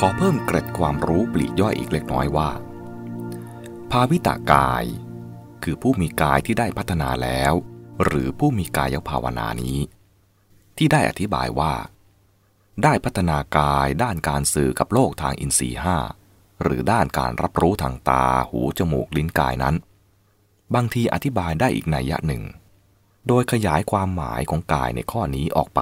[0.00, 2.50] ขอเพิ่มเกร็ดความรู้ปลีกย่อยอีกเล็กน้อยว่า
[3.90, 4.84] ภาวิตากาย
[5.62, 7.52] คือผู้มีกายที่ได้พัฒนาแล้ว
[8.04, 9.78] หรือผู้มีกายภาวนานี้
[10.76, 11.74] ที่ได้อธิบายว่า
[12.82, 15.98] ได้พัฒนากายด้านการสื่อกับโลกทางอินทรีห้า
[16.62, 19.74] หรือด้านการรับรู้ทางตาหูจมูกลิ้นกายนั้น
[20.74, 22.42] บางทีอธิบายได้อีกนัยยะหนึ่ง
[23.28, 25.80] โดยขยายความหมายของกายในข้อนี้ออกไป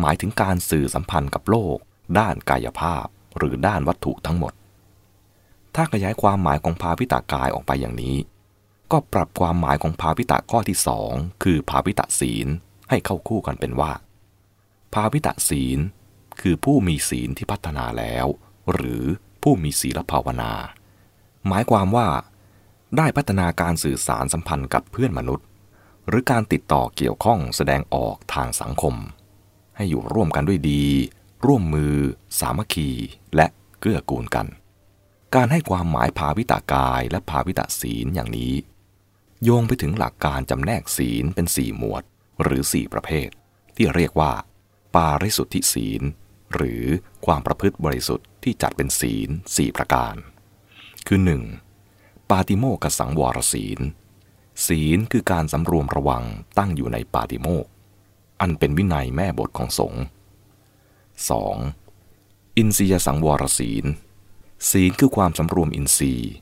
[0.00, 1.78] หมายถึงการสื่อสัมพันธ์กับโลก
[2.18, 4.52] ด้านกายภาพหรือด้านวัตถุทั้งหมด
[5.74, 8.16] ถ้าขยายความหมายของภาวิตากายออกไปอย่างนี้
[8.92, 11.12] ก็ปรับความหมายของภาวิตาข้อที่สอง
[11.42, 12.48] คือภาวิตาศีล
[12.90, 13.92] ให้เข้าคู่กันเป็นว่า
[14.94, 15.78] ภาวิตาศีล
[16.40, 18.26] คือผู้มีศีลที่พัฒนาแล้ว
[18.72, 19.04] หรือ
[19.42, 20.52] ผู้มีศีลภาวนา
[21.48, 22.08] หมายความว่า
[22.96, 25.46] ได้พัฒนาการสื่อสารสัมพันธ์กับเพื่อนมนุษย์
[26.08, 28.94] หรือการติดต่อเกี่ยวข้องแสดงออกทางสังคม
[29.76, 30.84] ให้อยู่ร่วมกันด้วยดี
[31.46, 31.94] ร่วมมือ
[32.38, 32.90] สามัคคี
[33.36, 33.46] และ
[33.80, 34.46] เกื้อกูลกัน
[35.34, 38.54] การให้ความหมายภาวิตากายและภาวิตาศีลอย่างนี้
[39.42, 42.02] โยงไปถึงหลักการจำแนกศีลเป็นสี่หมวด
[42.42, 43.28] หรือสี่ประเภท
[43.76, 44.32] ที่เรียกว่า
[44.94, 46.02] ปาริสุทธิศีล
[46.54, 46.84] หรือ
[47.26, 50.14] ความประพฤติบริสุทธิ์ที่จัดเป็นศีลสี่ประการ
[51.06, 51.20] คือ
[51.74, 52.30] 1.
[52.30, 53.80] ปาติโมกสังวรศีล
[54.66, 56.24] ศีลคือการสำรวมระวัง
[56.58, 57.66] ตั้งอยู่ในปาติโมก
[58.40, 60.02] อันเป็นวินัยแม่บทของสงฆ์
[61.12, 62.56] 2.
[62.56, 63.84] อินทรียสังวรศีล
[64.70, 66.32] ศีลคือความสำรวมอินทรีย์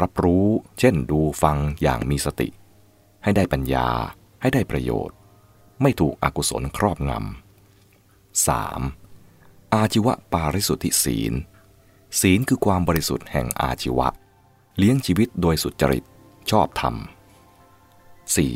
[0.00, 0.46] รับรู้
[0.78, 2.48] เช่นดูฟังอย่างมีสติ
[3.22, 3.88] ให้ได้ปัญญา
[4.40, 5.16] ให้ได้ประโยชน์
[5.82, 8.46] ไม่ถูกอกุศลครอบงำ
[8.86, 9.74] 3.
[9.74, 11.32] อาชีวะปาริสุทธิศีล
[12.20, 14.08] ศีลคือความบริสุทธิ์แห่งอาชีวะ
[14.78, 16.04] เลี้ยงชีวิตโดยสุจริต
[16.50, 16.94] ชอบธรรม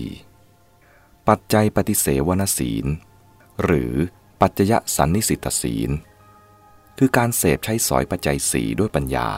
[0.09, 1.29] 4.
[1.29, 2.87] ปัจจัยปฏิเสวนศีล
[3.63, 3.95] หรือ
[4.41, 5.91] ปัจจยสันนิสิตศีล
[6.99, 9.31] คือการเสพใช้สอยปัจจัยสีด้วยปัญญา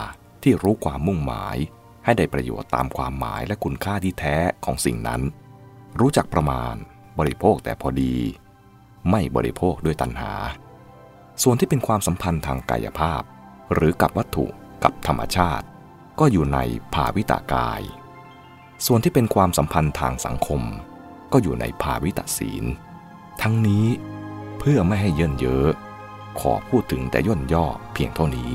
[0.43, 1.57] ที่รู้ความมุ่งหมาย
[2.05, 5.21] ให้ได้ประโยชน์ตามความหมายและคุณค่าที่แท้ของสิ่งนั้น
[5.99, 6.75] รู้จักประมาณ
[7.19, 8.15] บริโภคแต่พอดี
[9.09, 10.33] ไม่บริโภคด้วยตัณหา
[11.43, 13.21] ส่วนที่เป็นความสัมพันธ์ทางกายภาพ
[13.73, 14.45] หรือกับวัตถุ
[14.83, 15.65] กับธรรมชาติ
[16.19, 16.59] ก็อยู่ใน
[16.93, 17.81] ภาวิตากาย
[18.85, 20.61] ส่วนที่เป็นความสัมพันธ์ทางสังคม
[21.31, 22.63] ก็อยู่ในภาวิตศีล
[23.41, 23.85] ทั้งนี้
[24.59, 25.69] เพื่อไม่ให้เยินเยอะ
[26.39, 28.49] ขอพูดถึงแต่ย่นย่อเพียงเท่านี้